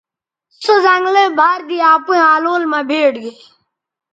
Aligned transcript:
سو 0.61 0.73
زنگلئ 0.85 1.27
بَھر 1.37 1.59
دے 1.69 1.77
اپئیں 1.93 2.25
الول 2.33 2.63
مہ 2.71 2.79
بھیٹ 2.89 3.13
گے 3.23 3.33